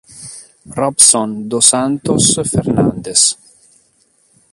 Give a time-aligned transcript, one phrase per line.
[0.77, 3.37] Robson dos Santos Fernandes